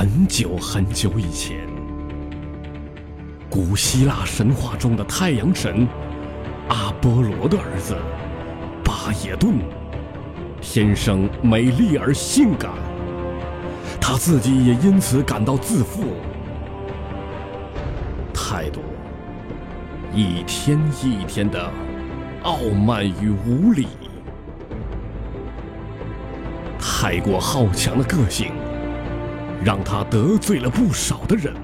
[0.00, 1.58] 很久很久以前，
[3.50, 5.86] 古希腊神话中的太阳神
[6.70, 7.94] 阿波罗的儿子
[8.82, 9.56] 巴耶顿，
[10.62, 12.70] 天生美丽而性感，
[14.00, 16.04] 他自己也因此感到自负。
[18.32, 18.80] 态度
[20.14, 21.70] 一天一天的
[22.44, 23.86] 傲慢与无礼，
[26.78, 28.50] 太过好强的个性。
[29.64, 31.54] 让他得罪了不少的人，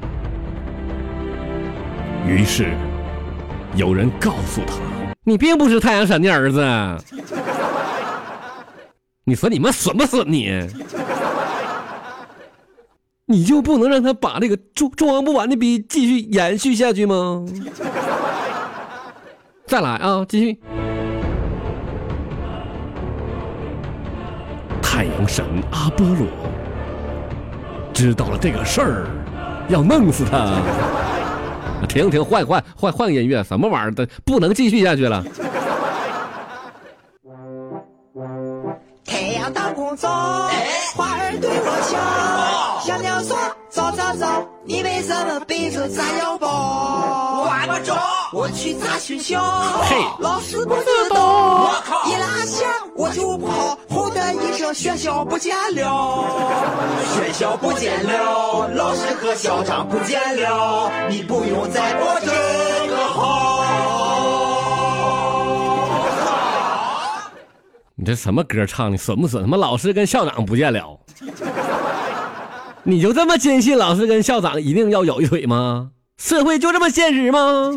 [2.26, 2.74] 于是
[3.74, 4.74] 有人告诉他
[5.24, 6.60] ：“你并不是太阳神的儿子。”
[9.24, 10.60] 你说你们损不损你？
[13.24, 17.44] 你就不能让他把这个装装不完的逼继续延续下去吗？
[19.66, 20.60] 再来啊，继续！
[24.80, 26.28] 太阳神阿波罗。
[27.96, 29.06] 知道了这个事儿，
[29.68, 30.60] 要弄死他。
[31.88, 34.06] 停停，换换换换个音乐，什么玩意儿的？
[34.22, 35.24] 不能继续下去了。
[39.06, 40.10] 太阳当空照，
[40.94, 42.86] 花儿对我笑。
[42.86, 43.34] 小鸟说：
[43.70, 47.44] 早早早，你为什么背着炸药包？
[47.46, 47.96] 管不着，
[48.32, 49.40] 我去炸学校。
[49.82, 51.64] 嘿，老师不知道。
[51.64, 53.78] 我靠，一拉线我就跑。
[53.88, 56.24] 吼的一声学校不见了，
[57.14, 63.64] 学校不见了，老师和校长不见了，你不用再拨这个号。
[67.94, 69.42] 你这什么歌唱的损不损？
[69.42, 70.98] 他妈老师跟校长不见了，
[72.82, 75.90] 你就这么坚信老师跟校长一定要有一腿吗？
[76.18, 77.70] 社会就这么现实吗？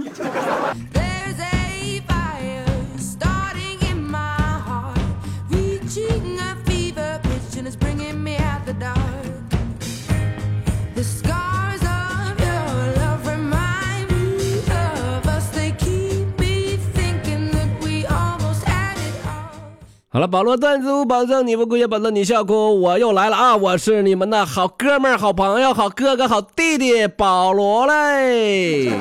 [20.20, 22.82] 好了，保罗段子，我保证你不哭也保证你笑哭。
[22.82, 23.56] 我又来了啊！
[23.56, 28.92] 我是你们的好哥们儿、好朋友、好哥哥、好弟弟保罗嘞。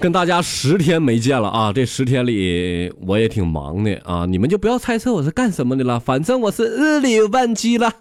[0.00, 1.70] 跟大家十天没见了啊！
[1.70, 4.24] 这十天里我也挺忙的啊！
[4.24, 7.92] 你们就不要猜测我是干什么的了，反正我是日理万机了。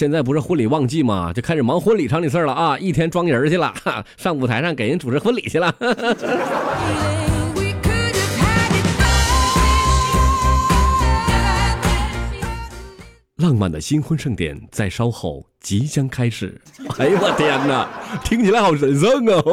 [0.00, 2.78] 现在不是婚礼旺季嘛，就开始忙婚礼上的事了啊！
[2.78, 3.74] 一天装人去了，
[4.16, 5.74] 上舞台上给人主持婚礼去了。
[13.36, 16.58] 浪漫的新婚盛典在稍后即将开始。
[16.98, 17.86] 哎呦我天哪，
[18.24, 19.34] 听起来好神圣啊！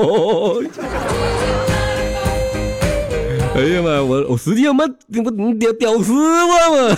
[3.53, 6.95] 哎呀妈，我我实际上妈我屌屌丝我嘛，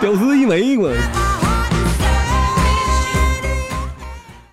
[0.00, 0.92] 屌丝一枚我。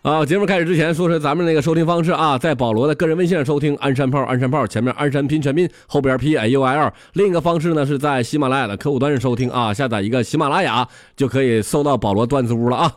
[0.03, 6.91] 啊，节目开始之前说说咱们那个收听方式啊，在保罗的个人微信上收听“鞍山炮”，鞍山炮前面鞍山拼全拼，后边 P A U L。
[7.13, 12.91] 另一个方式呢是在喜马拉雅的客户端上收听啊，下载一个喜马拉雅就可以搜到保罗段子屋了啊。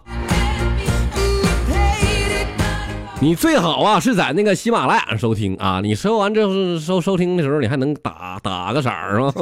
[3.21, 9.33] 你最好啊是在那个喜马拉雅上收听啊，你收完之后收收听的时候你还能打打个色儿吗？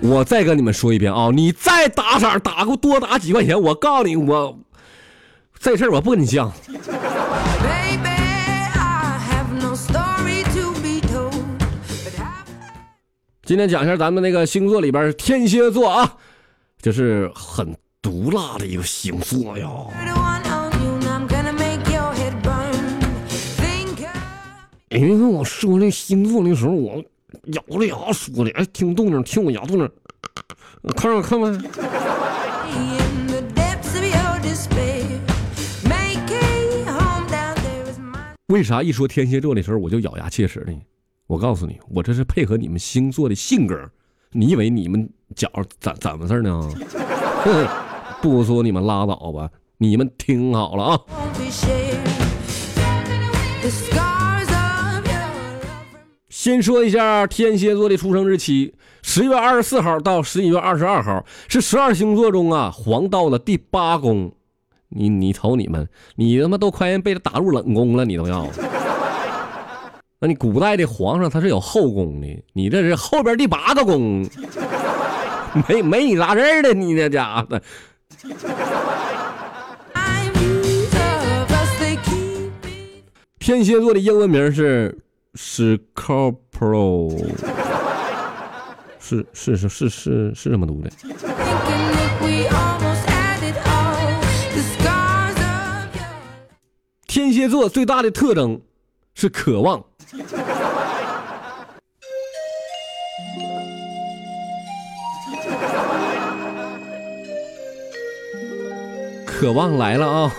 [0.00, 4.58] 我再跟你们说一遍啊，你再打色打个多打几块钱，我告诉你我。
[5.62, 6.50] 这事儿我不跟你犟。
[13.44, 16.16] 今天讲一下咱们那个星座里边天蝎座啊，
[16.80, 19.68] 就是很毒辣的一个星座呀。
[24.88, 27.04] 因为我说那星座的时候，我
[27.52, 29.90] 咬着牙说的，哎，听动静，听我牙动静，
[30.96, 31.70] 看看看看。
[38.50, 40.76] 为啥一说天蝎座的时候我就咬牙切齿呢？
[41.28, 43.88] 我告诉你，我这是配合你们星座的性格。
[44.32, 45.48] 你以为你们脚
[45.78, 46.68] 怎怎么事呢？
[48.20, 49.48] 不说你们拉倒吧，
[49.78, 51.00] 你们听好了啊！
[56.28, 64.34] 先说一下天蝎座的出生日期：十月二十四号到十一月二十二号，是十二星座中啊黄道的第八宫。
[64.90, 68.46] 你你瞅你们，你他妈都快被他打入冷宫了，你都要？
[70.18, 74.28] 那你古代的皇上他是有后宫的，你这是后边第八个宫，
[75.66, 77.58] 没没你啥事儿的，你那家伙。
[83.38, 84.98] 天蝎座的英文名是
[85.34, 87.24] SCOPRO
[88.98, 90.90] 是是是是是是这么读的。
[97.10, 98.60] 天蝎座最大的特征
[99.16, 99.84] 是渴望。
[109.26, 110.32] 渴望来了啊！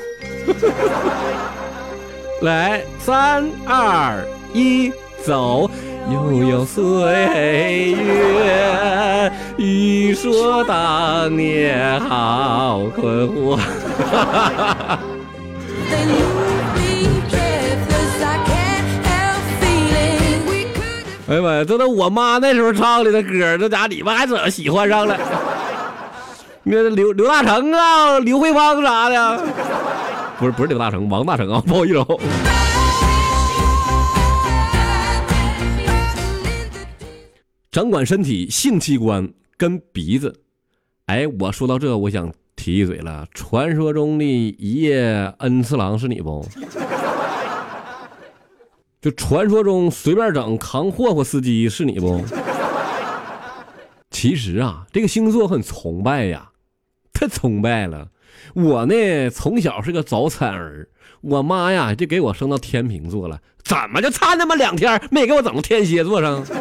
[2.42, 4.94] 来，三二一，
[5.26, 5.70] 走！
[6.10, 13.60] 悠悠岁月，欲说当年好困惑。
[21.32, 25.18] 哎呀妈呀，这都我妈那时候唱的那歌，这家你们还怎么喜欢上了？
[26.64, 29.42] 那刘刘大成啊，刘慧芳啥的，
[30.38, 32.06] 不是不是刘大成，王大成啊，不好意思。
[37.72, 39.26] 掌管身体性器官
[39.56, 40.36] 跟鼻子，
[41.06, 43.26] 哎，我说到这，我想提一嘴了。
[43.34, 46.46] 传说中的一夜恩次郎是你不？
[49.02, 52.24] 就传说中随便整扛货货司机是你不？
[54.12, 56.52] 其实啊，这个星座很崇拜呀，
[57.12, 58.10] 太崇拜了。
[58.54, 60.88] 我呢，从小是个早产儿，
[61.22, 66.46] 我妈呀就给我生到天平座了，怎么就差那么两天没给我整到天蝎座上？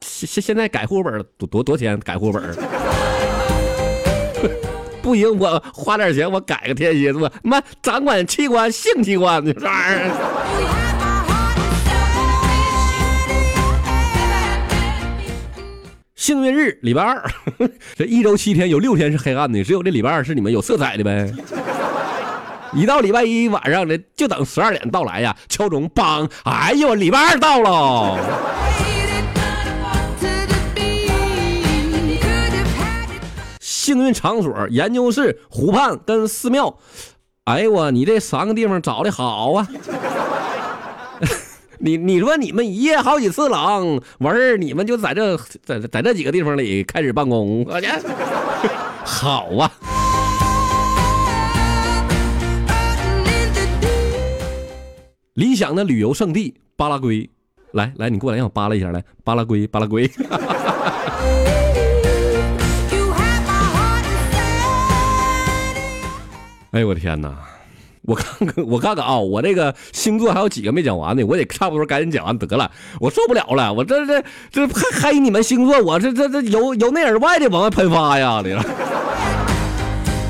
[0.00, 1.98] 现现现在改户口本多多多钱？
[2.00, 2.56] 改户口本
[5.06, 10.10] 不行，我花点钱我改个天蝎座，妈掌管器官性器官这玩意儿。
[16.16, 17.22] 幸运日礼拜二，
[17.94, 21.32] 这一周七天有六天是黑暗的，只有这礼拜二是你们有色彩的呗。
[22.74, 26.28] 一到礼拜一晚上的，就等十二点到来呀，敲钟，梆！
[26.42, 28.18] 哎呦，礼拜二到了。
[33.86, 36.76] 幸运场所、研究室、湖畔跟寺庙。
[37.44, 39.68] 哎呦我，你这三个地方找的好啊！
[41.78, 47.86] 你你说你们一夜好几次狼，完事儿你们就在这在在这几个地方里开始办公，我去，
[49.06, 49.70] 好啊.
[55.34, 57.30] 理想的旅游胜地巴拉圭，
[57.70, 60.10] 来来，你过来让我扒拉一下，来巴拉圭，巴拉圭。
[66.76, 67.34] 哎呦我天哪！
[68.02, 72.70] 我看看， 我看看啊，我这个星座还有几个没讲完呢，我得差不多赶紧讲完得了，
[73.00, 78.42] 我受不了了，我这这这还黑你们星座，我这这这由由内而外的往外喷发呀！
[78.44, 78.56] 这个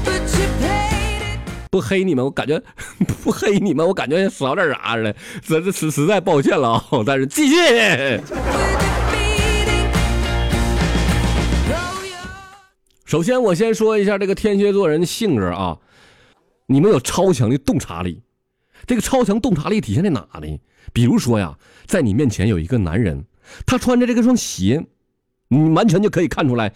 [0.05, 1.41] But you played it.
[1.69, 2.63] 不黑你们，我感觉
[3.25, 7.03] 不黑你们，我感觉少点啥似的，这这实实在抱歉了啊！
[7.05, 7.57] 但是继续。
[13.05, 15.77] 首先，我先说一下这个天蝎座人的性格啊，
[16.67, 18.23] 你们有超强的洞察力。
[18.87, 20.59] 这个超强洞察力体现在哪呢？
[20.93, 23.25] 比如说呀，在你面前有一个男人，
[23.65, 24.85] 他穿着这个双鞋，
[25.49, 26.73] 你完全就可以看出来，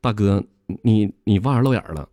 [0.00, 0.42] 大哥，
[0.82, 2.08] 你你袜子露眼了，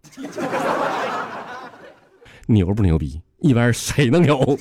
[2.47, 3.21] 牛不牛逼？
[3.39, 4.57] 一般人谁能有？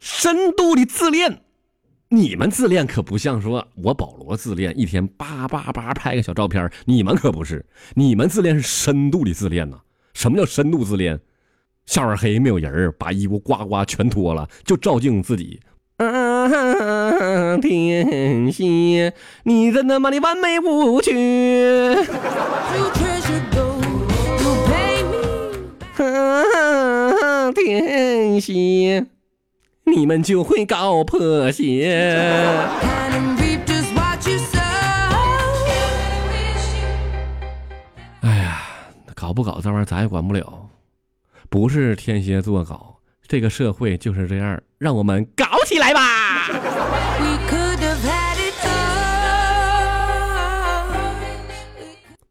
[0.00, 1.43] 深度的自恋。
[2.08, 9.78] 你们自恋可不像说我保罗自恋，一天叭叭叭拍个小照片，你们可不是，你们自恋是深度的自恋呐。
[10.12, 11.18] 什么叫深度自恋？
[11.86, 15.60] 下边黑没有人，把衣服呱呱全脱了，就照镜自己。
[15.96, 21.96] 啊，天蝎，你真他妈的完美无缺。
[27.54, 29.06] 天蝎，
[29.84, 32.18] 你们就会搞破鞋。
[38.20, 38.62] 哎呀，
[39.14, 40.68] 搞不搞这玩意儿咱也管不了，
[41.50, 46.48] 不是天蝎座搞，这个社会就是这样，让我们搞起来吧.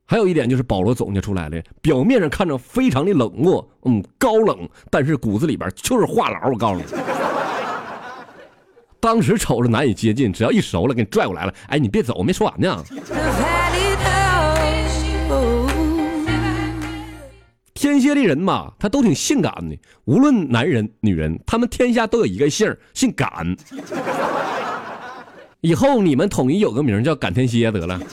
[0.05, 6.51] 还有一点就是保罗总结出来的，表面上看着非常的冷漠，嗯，高冷，但是骨子里边就是话痨。
[6.51, 6.83] 我告诉你，
[9.03, 11.53] 当时瞅着难以接近，只要一熟了，给你拽过来了。
[11.67, 12.81] 哎，你别走，我没说完呢。
[17.73, 23.29] 天蝎的人嘛，他都挺性感的，无论男人女人，他们天下都有一个姓姓感。
[25.59, 27.99] 以后你们统一有个名儿叫感天蝎得了.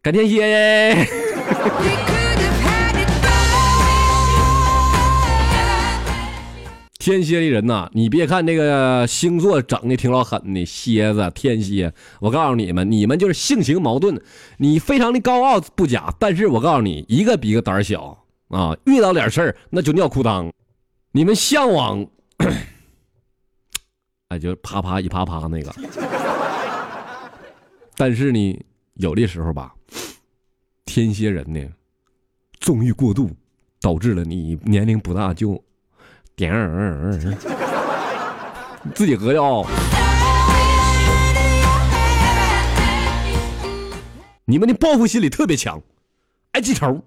[0.00, 0.96] 感天蝎
[7.00, 11.90] 天蝎的人呐，你别看这个星座整的挺老狠的，蝎子、天蝎，
[12.20, 14.20] 我告诉你们，你们就是性情矛盾。
[14.58, 20.52] 你非常的高傲不假，但是我告诉你，一个比一个胆小啊，遇到点事儿那就尿裤裆。
[21.12, 22.06] 你们向往，
[24.28, 25.74] 哎，就啪啪一啪啪那个，
[27.96, 28.62] 但是呢，
[28.96, 29.74] 有的时候吧，
[30.84, 31.66] 天蝎人呢，
[32.60, 33.30] 纵欲过度，
[33.80, 35.64] 导致了你年龄不大就。
[36.40, 37.20] 点儿，
[38.96, 39.62] 自己喝药。
[44.46, 45.78] 你们的报复心理特别强，
[46.52, 46.98] 爱记仇。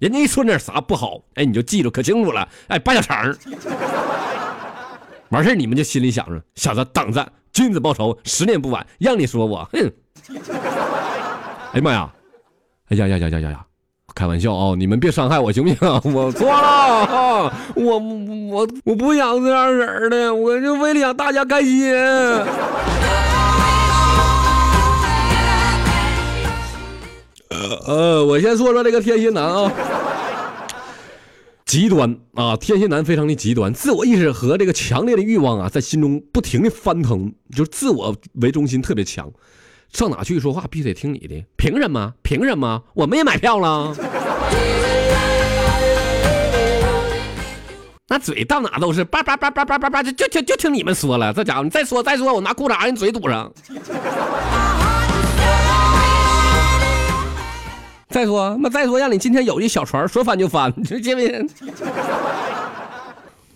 [0.00, 2.48] 人家一说点啥不好，哎，你就记住可清楚了。
[2.66, 3.32] 哎，扒小肠。
[5.28, 8.84] 完事你们就心里想着，小子等着，君子报仇，十年不晚。
[8.98, 9.92] 让你说我，哼。
[11.72, 12.12] 哎呀妈呀！
[12.88, 13.64] 哎呀呀呀呀呀呀！
[14.14, 14.74] 开玩笑啊！
[14.76, 15.78] 你们别伤害我行不行？
[16.12, 21.92] 我错了， 我我我不想这样式的，我就为了让大家开心。
[27.86, 29.72] 呃，我先说说这个天蝎男啊，
[31.64, 39.30] 极端啊，天蝎男非常的极端，自我意识和这个强烈的欲望啊，在心中不停的翻腾，就是自我为中心特别强。
[39.92, 42.14] 上哪去说话必须得听你的，凭什么？
[42.22, 42.82] 凭什么？
[42.94, 43.94] 我们也买票了。
[48.08, 51.32] 那嘴到哪都是叭叭叭叭叭叭叭，就就就就听你们说了。
[51.32, 53.52] 这家伙，你再说再说，我拿裤衩让你嘴堵上。
[58.08, 61.50] 再说，那再说，让你今天有一小船说翻就翻，你信不信？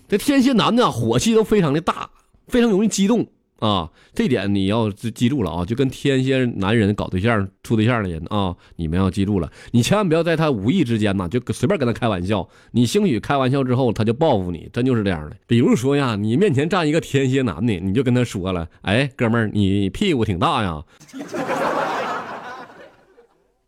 [0.07, 2.07] 这天蝎男的火气都非常的大，
[2.47, 3.27] 非常容易激动。
[3.59, 5.65] 啊，这点你要记住了啊！
[5.65, 12.47] 就跟天蝎男人搞对象、处对象的人啊，你们要记住了，你千万不要在他无意之间呢，就随便跟他开玩笑。
[12.71, 15.35] 你兴许开玩笑之后，他就报复你，真就是这样的。
[15.47, 20.83] 比如说呀，你面前站一个天蝎男的，你就跟他说了：“哎，哥们儿，你屁股挺大呀。”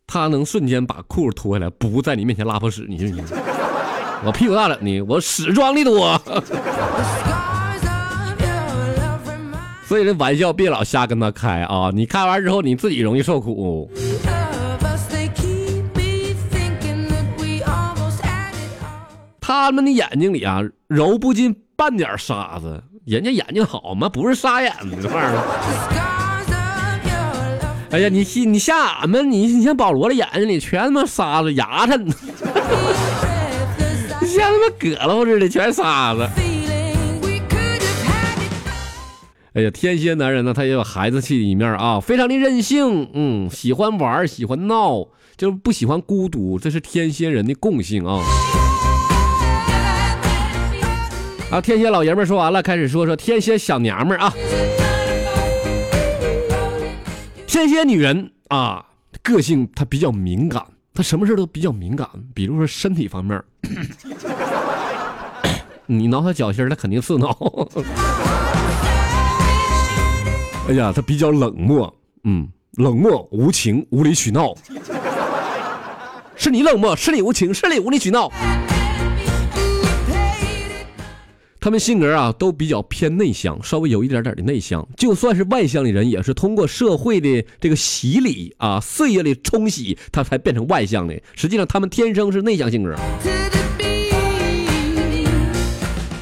[0.06, 3.36] 他能瞬间把裤子脱下来，不在你面前拉泡屎，你信不信？
[4.26, 6.18] 我屁股大了，你我屎装的多。
[9.90, 11.90] 所以这玩笑别老瞎跟他开啊！
[11.92, 13.90] 你开完之后你自己容易受苦。
[19.40, 22.80] 他们的眼睛里啊，揉不进半点沙子。
[23.04, 24.08] 人家眼睛好吗？
[24.08, 25.42] 不是沙眼子这玩意儿。
[27.90, 31.98] 哎呀，你你像俺们，你你像保罗的眼睛里全他妈沙子，牙碜，
[34.24, 36.28] 像他妈疙瘩似的，全沙子。
[39.52, 48.22] 哎呀，天蝎男人呢，他也有孩子气的一面啊，非常的任性，嗯，喜欢玩，喜欢闹，就是不喜欢孤独，这是天蝎人的共性啊。
[51.50, 54.32] 啊，天蝎老爷们说完了，开始说说天蝎小娘们啊。
[57.44, 58.86] 天蝎女人啊，
[59.20, 60.64] 个性她比较敏感，
[60.94, 63.42] 她什么事都比较敏感，比如说身体方面，
[65.86, 67.36] 你挠她脚心，她肯定刺挠。
[70.68, 71.92] 哎呀，他比较冷漠，
[72.24, 74.54] 嗯，冷漠无情，无理取闹。
[76.36, 78.30] 是你冷漠，是你无情，是你无理取闹。
[81.58, 84.86] 他们性格啊，都比较偏内向，稍微有一点点的内向。
[84.96, 91.20] 就算是外向的人，也是通过社会的这个洗礼啊，岁月的冲洗，他才变成外向的。
[91.34, 92.94] 实际上，他们天生是内向性格，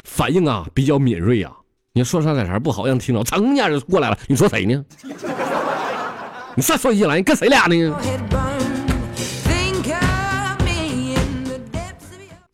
[0.03, 1.53] 反应啊比较敏锐啊。
[1.99, 4.17] 你说啥点啥不好，让听着，噌一下就过来了。
[4.27, 4.85] 你说谁呢？
[6.55, 7.93] 你再说一来，你跟谁俩呢？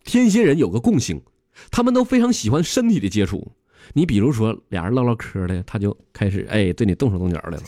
[0.03, 1.21] 天蝎人有个共性，
[1.69, 3.51] 他们都非常喜欢身体的接触。
[3.93, 7.59] 你比如说，俩人唠唠嗑的，他就开始哎对你动手动脚的了。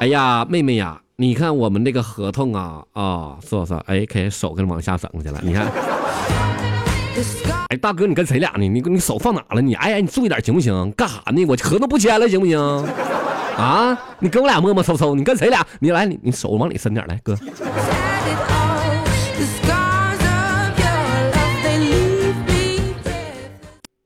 [0.00, 3.72] 哎呀，妹妹呀，你看我们这个合同啊啊，是不是？
[3.86, 5.72] 哎，开始手给往下整去了，你看。
[7.68, 8.68] 哎，大哥，你跟谁俩呢？
[8.68, 9.60] 你你手放哪了？
[9.60, 10.92] 你哎呀，你注意点行不行？
[10.92, 11.44] 干啥呢？
[11.46, 12.58] 我合同不签了行不行？
[13.56, 15.66] 啊，你跟我俩摸摸搜搜，你跟谁俩？
[15.80, 17.36] 你来，你你手往里伸点来，哥。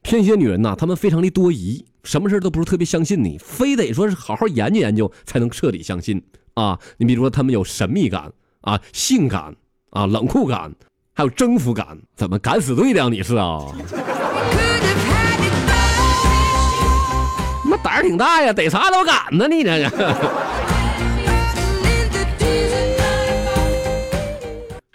[0.02, 6.22] 天蝎女人呐，她们非常的多疑，什么事都不是特别相信你，非得说是好好研究研究才能彻底相信
[6.54, 6.78] 啊。
[6.96, 9.54] 你比如说，她们有神秘感啊，性感
[9.90, 10.72] 啊，冷酷感。
[11.14, 13.66] 还有征服感，怎么敢死队的你是啊？
[17.64, 20.16] 那胆儿挺大呀，逮啥都敢呢，你这个。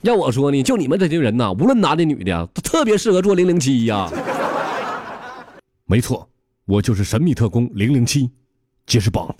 [0.01, 4.09] 要我说呢，就你们这群人呐，无论男的女的，都特别适合做零零七呀。
[5.85, 6.27] 没错，
[6.65, 8.31] 我就是神秘特工零零七，
[8.85, 9.35] 杰士邦。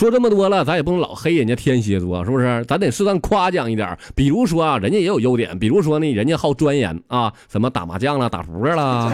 [0.00, 2.64] 说这么多了，咱也不能老黑人家天蝎座，是不是？
[2.66, 3.94] 咱得适当夸奖一点。
[4.14, 9.12] 比如说啊，人家也有优点，比如说呢，人家好钻研啊，什么打麻将啦、打扑克啦，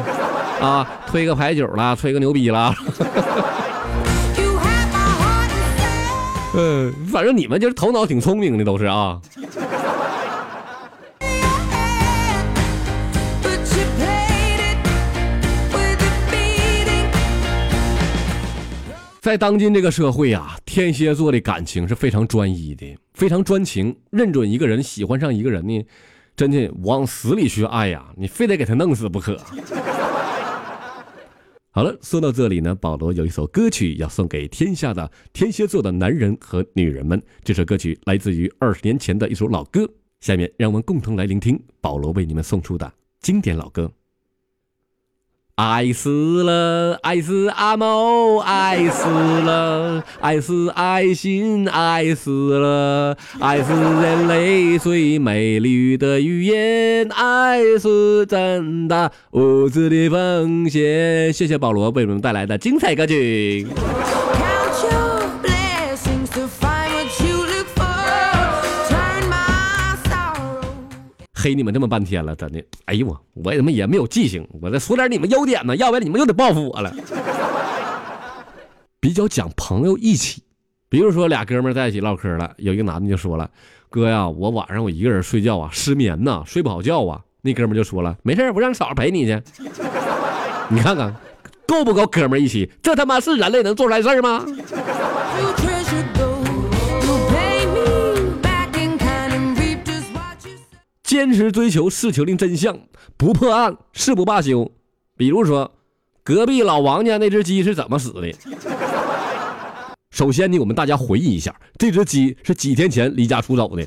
[0.60, 2.72] 啊，推个牌九啦，吹个牛逼啦。
[6.54, 9.20] 嗯，反正你们就是头脑挺聪明的，都是啊。
[19.20, 25.86] 在当今这个社会啊，天蝎座的感情是非常专一的，非常专情，认准一个人，喜欢上一个人呢，
[26.36, 29.40] 真的往死里去爱呀，你非得给他弄死不可。
[31.72, 37.22] 好了，说到这里呢，保罗有一首歌曲要送给天下的天蝎座的男人和女人们。
[37.42, 39.88] 这首歌曲来自于二十年前的一首老歌，
[40.20, 42.92] 下面让我们共同来聆听保罗为你们送出的
[43.22, 43.90] 经典老歌。
[45.56, 61.32] 爱死了，爱死阿猫，爱死了，爱死爱心，爱死了，爱死人类最美丽的语言，爱是真的无知的奉献。
[61.32, 63.66] 谢谢保罗为我们带来的精彩歌曲。
[71.46, 76.92] 黑你们这么半天了，真的，哎呦我，我他妈也没有记性，我再说点你们优点呢，要不然你们又得报复我了。
[78.98, 80.42] 比较讲朋友义气，
[80.88, 83.48] 比如说俩哥们在一起唠嗑了，有一个男的就说了
[83.88, 89.40] ：“哥呀，我晚上我一个人睡觉啊，失眠呐，睡不好觉啊。”那哥们就说了：“没事我让嫂子陪你去。
[90.68, 91.14] ”你看看，
[91.64, 92.68] 够不够哥们义气？
[92.82, 94.44] 这他妈是人类能做出来事儿吗？
[101.06, 102.76] 坚持追求事情的真相，
[103.16, 104.68] 不破案誓不罢休。
[105.16, 105.70] 比如说，
[106.24, 108.34] 隔壁老王家那只鸡是怎么死的？
[110.10, 113.86] 首先呢，我们大家回忆一下，这只鸡是几天前离家出走的，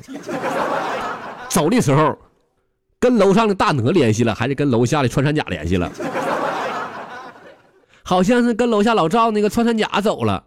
[1.50, 2.16] 走的时候
[2.98, 5.92] 跟楼上的大鹅联系了，还是跟楼下的穿山甲联系了？
[8.02, 10.42] 好像是跟楼下老赵那个穿山甲走了。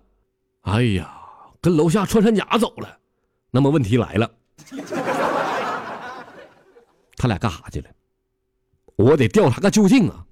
[0.61, 1.07] 哎呀，
[1.61, 2.97] 跟楼下穿山甲走了。
[3.51, 4.27] 那么问题来了。
[7.23, 7.87] 他俩干啥去了？
[8.97, 10.25] 我得调查个究竟啊！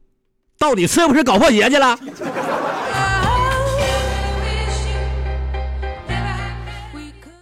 [0.57, 1.97] 到底是不是搞破鞋去了？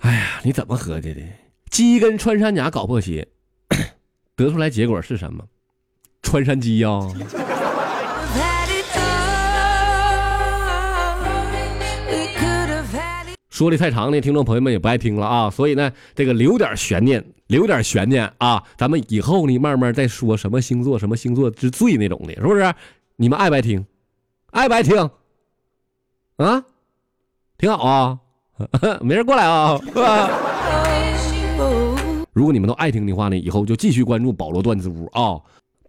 [0.02, 1.22] 哎呀，你怎么合计的？
[1.72, 3.28] 鸡跟穿山甲搞破鞋，
[4.36, 5.44] 得出来结果是什么？
[6.22, 6.88] 穿山鸡呀、
[13.60, 22.74] 说的太长呢，听众朋友们也不爱听了啊，所以呢，这个留点悬念，留点悬念啊，咱们以后呢慢慢再说什么星座什么星座之最那种的，是不是？
[23.18, 23.86] 你们爱不爱听？
[24.52, 24.96] 爱不爱听？
[26.38, 26.64] 啊，
[27.58, 28.18] 挺好啊，
[29.04, 29.78] 没人过来啊。
[32.32, 35.38] 如果你们都爱听的话呢，以后就继续关注保罗段子屋啊。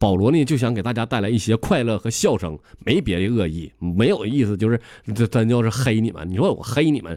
[0.00, 4.80] 保罗呢就想给大家带来一些快乐和笑声，没别的恶意，没有意思，就是
[5.14, 6.28] 这真就是黑你们。
[6.28, 7.16] 你说我黑你们，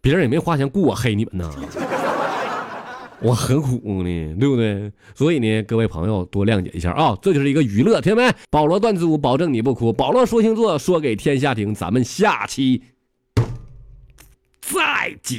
[0.00, 1.50] 别人也没花钱雇我黑你们呢，
[3.20, 4.92] 我很苦呢，对不对？
[5.14, 8.32] 所以呢，各位朋友多谅解一下啊，这就是一个娱乐，听见没？
[8.50, 12.82] 保罗段子屋保证你不哭，保罗说星座说给天下听，咱们下期
[14.60, 15.36] 再讲。